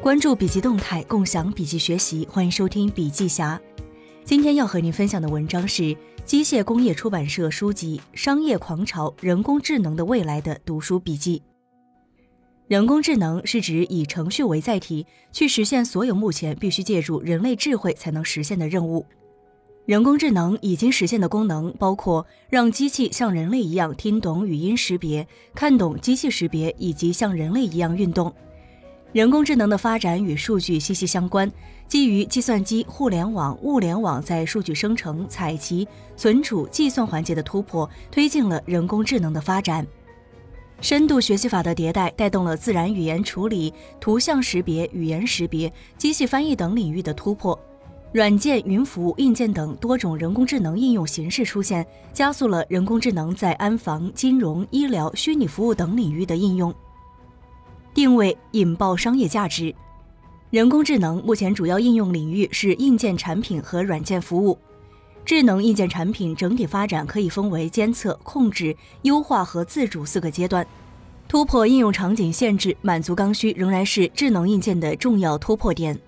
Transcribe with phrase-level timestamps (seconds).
[0.00, 3.60] 关注笔记动态，共享笔记学习，欢迎收听笔记侠。
[4.24, 5.94] 今天要和您分享的文章是
[6.24, 11.42] 机械工业出版社书籍《商业狂潮：人工智能的未来》的读书笔记。
[12.68, 19.04] 人工智能是指以程序为载体，去实现所有目前必须借助人类智慧才能实现的任务。
[19.84, 25.26] 人工智能已经实现的功能包括让机器像人类一样听懂语音识别、
[25.56, 28.32] 看懂机器识别，以及像人类一样运动。
[29.12, 31.50] 人工智能的发展与数据息息相关，
[31.86, 39.86] 基于计算机、互联网、物联网在数据生成、采集、存储、计算环节的突破，推进了人工智能的发展。
[40.82, 47.58] 深度学习法的迭代，带动了自然语言处理、图像识别、语言识别、机器翻译等领域的突破。
[48.12, 56.72] 软件、云服务、硬件等多种人工智能应用形式出现，加速了人工智能在安防、金融、医疗、虚拟服务等领域的应用。
[57.98, 59.74] 定位引爆商业价值。
[60.50, 64.56] 人工智能目前主要应用领域是硬件产品和软件服务。
[65.24, 70.64] 智能硬件产品整体发展可以分为监测、控制、优化和自主四个阶段。
[71.26, 75.98] 突破应用场景限制，满足刚需，仍然是智能硬件的重要突破点。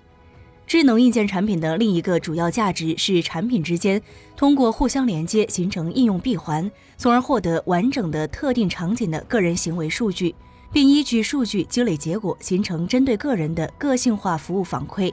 [0.69, 4.01] 智能硬件产品的另一个主要价值是产品之间
[4.37, 10.33] 通过互相连接形成应用闭环，从而获得完整的特定场景的个人行为数据，
[10.73, 15.13] 并依据数据积累结果形成针对个人的个性化服务反馈。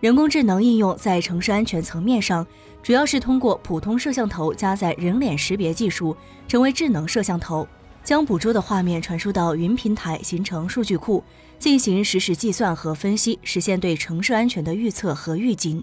[0.00, 2.46] 人工智能应用在城市安全层面上，
[2.82, 7.66] 主要是通过普通摄像头加载人脸识别技术，成为智能摄像头。
[8.02, 11.24] 将捕捉的画面传输到云平台，形成数据库，
[11.58, 15.82] 进行实时计算和分析，实现对城市安全的预测和预警。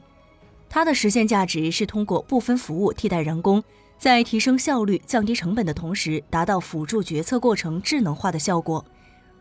[0.69, 3.63] 它的实现价值是通过部分服务替代人工，
[4.01, 8.83] 在提升效率、降低成本的同时，达到辅助决策过程智能化的效果。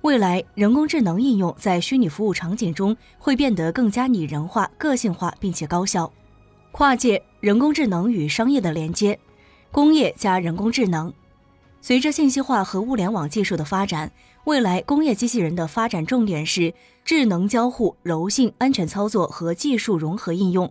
[0.02, 6.12] 未来，人工智能应用在虚拟服务场景中会变得更加拟人化、个性化，并且高效。
[6.72, 9.18] 跨界人工智能与商业的连接，
[9.72, 11.10] 工业加人工智能。
[11.80, 14.12] 随着信息化和物联网技术的发展，
[14.44, 20.70] 未来工业机器人的发展重点是智能交互、柔性、安全操作和技术融合应用。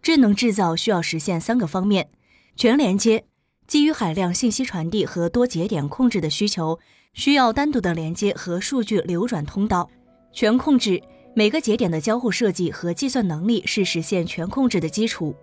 [0.00, 2.08] 智能制造需要实现三个方面：
[2.56, 3.24] 全连接，
[3.66, 6.78] 基于海量信息传递和多节点控制的需求，
[7.14, 9.88] 需要单独的连接和数据流转通道；
[10.32, 11.02] 全控制，
[11.34, 15.34] 每个节点的交互设计和计算能力是实现全控制的基础。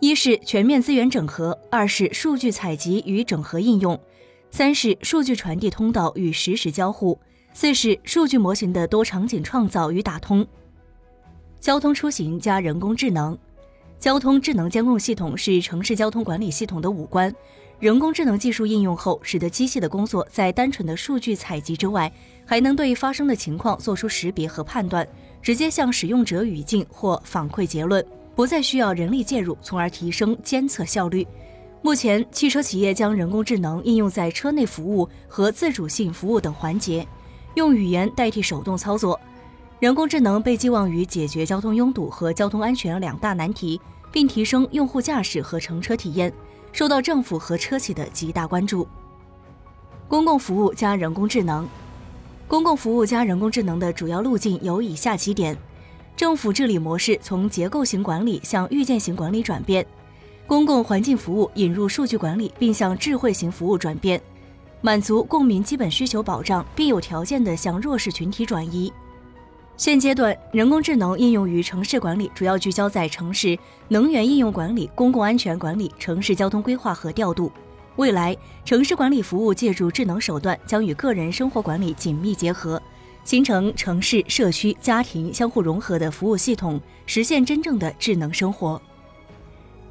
[0.00, 3.98] 一是全面资源整合，二是数据采集与整合应用。
[4.50, 7.18] 三是数据传递通道与实时交互，
[7.54, 10.46] 四是数据模型的多场景创造与打通。
[11.60, 13.38] 交通出行加人工智能，
[14.02, 17.32] 交通智能监控系统是城市交通管理系统的五官。
[17.78, 22.12] 人工智能技术应用后，使得机器的工作在单纯的数据采集之外，
[22.44, 25.06] 还能对发生的情况做出识别和判断，
[25.40, 28.04] 直接向使用者语境或反馈结论，
[28.34, 31.24] 不再需要人力介入，从而提升监测效率。
[31.80, 37.06] 目前，汽车企业将人工智能应用在车内服务和自主性服务等环节，
[37.54, 39.20] 用语言代替手动操作。
[39.82, 43.80] 人工智能被寄望于解决交通拥堵和交通安全两大难题，
[44.12, 46.32] 并提升用户驾驶和乘车体验，
[46.70, 48.86] 受到政府和车企的极大关注。
[50.06, 51.68] 公共服务加人工智能，
[52.46, 55.58] 公共服务加人工智能的主要路径有以下几点：
[56.16, 59.84] 政府治理模式从结构型管理向预见型管理转变。
[60.46, 64.22] 公共环境服务引入数据管理，并向智慧型服务转变，
[64.80, 68.92] 满足公民基本需求保障，并有条件地向弱势群体转移。
[69.82, 77.50] 现阶段，人工智能应用于城市管理，主要聚焦在城市能源应用管理、公共安全管理、城市交通规划和调度。
[77.96, 82.80] 未来，城市管理服务借助智能手段，将与个人生活管理紧密结合，
[83.24, 88.80] 形成城市、社区、家庭相互融合的服务系统，实现真正的智能生活。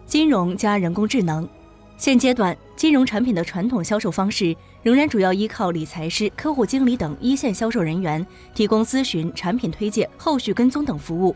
[0.05, 1.45] 金融加人工智能，
[1.97, 8.25] 现阶段金融产品的传统销售方式仍然主要依靠理财师、客户经理等一线销售人员
[8.55, 11.35] 提供咨询、产品推荐、后续跟踪等服务。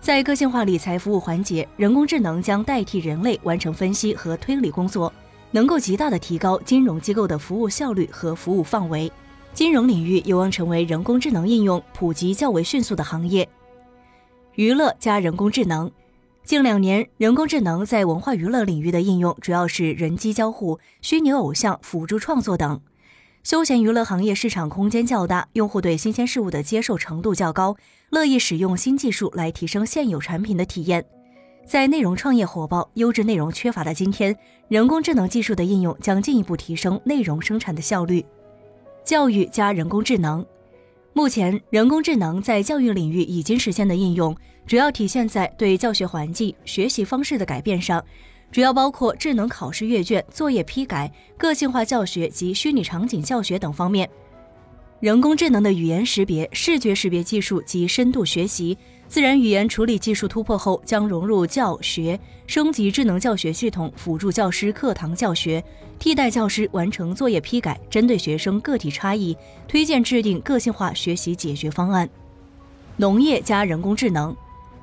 [0.00, 5.12] 在个性化理财服务环节，人工智能将代替人类完成分析和推理工作，
[5.50, 9.10] 能够极大的提高金融机构的服务效率和服务范围。
[9.52, 13.48] 金融领域有望成为人工智能应用普及较为迅速的行业。
[14.54, 15.90] 娱乐加人工智能。
[16.44, 22.78] 近两年，人工智能在文化娱乐领域的应用主要是人机交互、虚拟偶像、辅助创作等。
[23.42, 27.74] 休闲娱乐行业市场空间较大，用户对新鲜事物的接受程度较高，
[28.10, 31.02] 乐意使用新技术来提升现有产品的体验。
[31.64, 34.36] 在内容创业火爆、优质内容缺乏的今天，
[34.68, 38.22] 人工智能技术的应用将进一步提升内容生产的效率。
[39.02, 40.44] 教育加人工智能。
[41.16, 48.04] 目前，人工智能在教育领域已经实现的应用，主要体现在对教学环境、学习方式的改变上，
[48.50, 51.08] 主要包括智能考试阅卷、作业批改、
[51.38, 54.10] 个性化教学及虚拟场景教学等方面。
[55.04, 58.74] 人工智能的语言识别、视觉识别技术及深度学习、
[59.06, 65.62] 自然语言处理技术突破后，将融入教学，升级智能教学系统，辅助教师课堂教学，
[65.98, 69.36] 替代教师完成作业批改，针对学生个体差异，
[69.68, 72.08] 推荐制定个性化学习解决方案。
[72.96, 74.34] 农业加人工智能，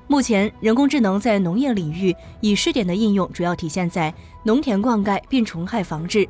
[0.06, 4.14] 目前人工智能在农业领域以试点的应用，主要体现在
[4.44, 6.30] 农田灌溉、病虫害防治。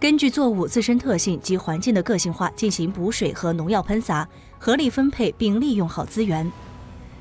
[0.00, 6.48] 根据作物自身特性及环境的个性化进行补水和农药喷洒，合理分配并利用好资源。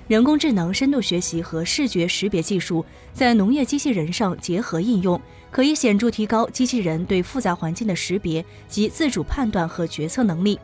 [0.08, 5.20] 人工智能深度学习和视觉识别技术在农业机器人上结合应用，
[5.50, 10.60] 可以显著提高机器人对复杂环境的识别及自主判断和决策能力。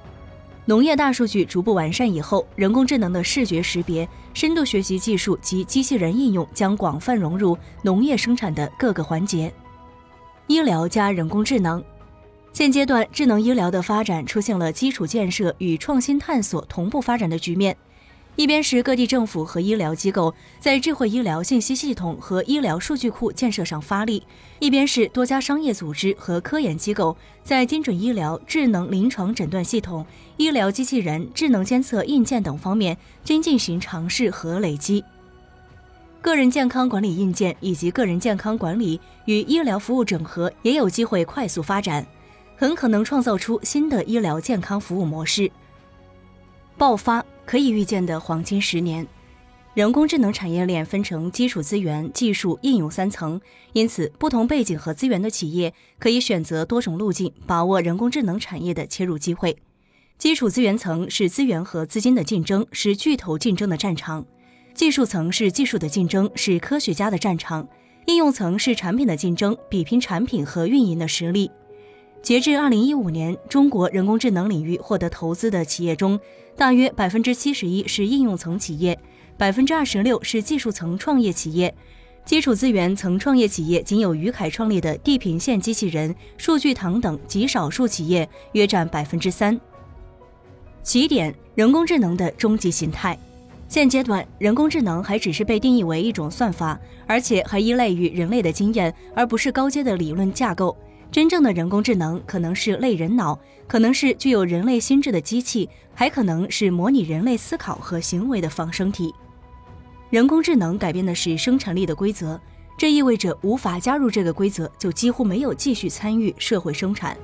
[0.66, 9.52] 农业大数据逐步完善以后，人工智能的视觉识别、深度学习技术及机器人应用将广泛融入农业生产的各个环节。
[10.46, 11.84] 医疗加人工智能。
[12.54, 17.76] 现阶段，智能医疗的发展出现了基础建设与创新探索同步发展的局面。
[18.36, 24.22] 一边是各地政府和医疗机构在智慧医疗信息系统和医疗数据库建设上发力，
[24.60, 30.06] 一边是多家商业组织和科研机构在精准医疗、智能临床诊断系统、
[30.38, 32.96] 医疗机器人、智能监测硬件等方面
[33.26, 35.04] 均进行尝试和累积。
[36.22, 42.06] 个人健康管理硬件以及个人健康管理与医疗服务整合也有机会快速发展。
[42.56, 45.52] 很可能创造出新的医疗健康服务模式。
[46.78, 49.06] 爆发可以预见的黄金十年，
[49.74, 53.40] 人工智能产业链分成基础资源、技术、应用三层，
[53.74, 59.58] 因此不同背景和资源的企业可以选择多种路径，把握人工智能产业的切入机会。
[60.18, 64.24] 基础资源层是资源和资金的竞争，是巨头竞争的战场；
[64.74, 67.66] 技术层是技术的竞争，是科学家的战场；
[68.06, 71.52] 应用层是产品的竞争，比拼产品和运营的实力。
[72.24, 76.18] 截至二零一五年，中国人工智能领域获得投资的企业中，
[76.56, 78.98] 大约百分之七十一是应用层企业，
[79.38, 81.76] 百分之二十六是技术层创业企业，
[82.24, 89.60] 基础资源层创业企业仅有于凯创立的地平线机器人、数据堂等极少数企业约占百分之三。
[90.82, 93.20] 起点：人工智能的终极形态。
[93.68, 100.78] 现阶段，人工智能还只是被定义为一种算法，而且还依赖于人类的经验，而不是高阶的理论架构。
[101.14, 103.38] 真正的人工智能可能是类人脑，
[103.68, 109.14] 可能是具有人类心智的机器，还可能是模拟人类思考和行为的仿生体。
[110.10, 112.42] 人工智能改变的是生产力的规则，
[112.80, 117.16] 这意味着无法加入这个规则，就几乎没有继续参与社会生产。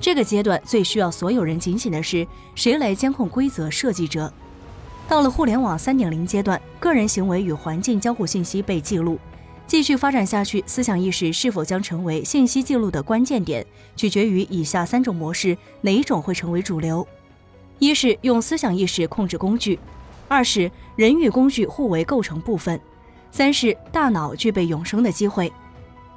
[0.00, 2.26] 这个阶段最需要所有人警醒的是，
[2.56, 4.32] 谁来监控规则设计者？
[5.06, 9.20] 到了互联网三点零阶段，个人行为与环境交互信息被记录。
[9.66, 13.66] 继续发展下去，思想意识是否将成为信息记录的关键点，
[13.96, 17.06] 取决于以下三种模式哪一种会成为主流：
[17.80, 19.76] 一是用思想意识控制工具；
[20.28, 22.78] 二是人与工具互为构成部分；
[23.32, 25.52] 三是大脑具备永生的机会。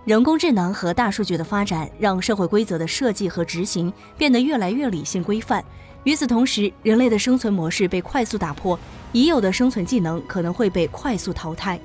[0.05, 5.63] 人工智能和大数据的发展，让社会规则的设计和执行变得越来越理性规范。
[6.03, 8.79] 与此同时，人类的生存模式被快速打破，
[9.11, 11.79] 已有的生存技能可能会被快速淘汰。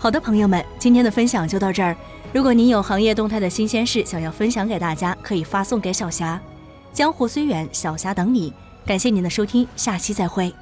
[0.00, 1.94] 好的，朋友们，今天的分享就到这儿。
[2.32, 6.40] 如果您有行业动态的新鲜事想要分享给大家，可以发送给小霞。
[6.92, 8.52] 江湖虽远，小霞等你。
[8.86, 10.54] 感谢您的收听，下期再会。